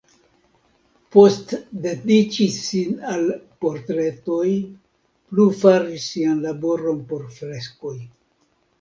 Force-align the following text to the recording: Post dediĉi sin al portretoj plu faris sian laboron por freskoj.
Post 1.15 1.53
dediĉi 1.83 2.47
sin 2.55 2.97
al 3.13 3.29
portretoj 3.67 4.49
plu 4.73 5.49
faris 5.63 6.11
sian 6.11 6.45
laboron 6.51 7.09
por 7.15 7.33
freskoj. 7.41 7.99